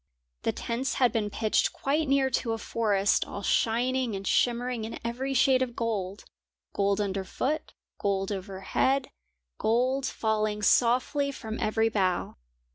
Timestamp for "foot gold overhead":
7.23-9.11